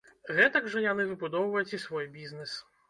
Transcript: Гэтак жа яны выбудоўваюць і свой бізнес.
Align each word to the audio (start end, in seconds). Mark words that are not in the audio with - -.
Гэтак 0.37 0.69
жа 0.75 0.81
яны 0.85 1.05
выбудоўваюць 1.11 1.75
і 1.79 1.83
свой 1.87 2.13
бізнес. 2.19 2.61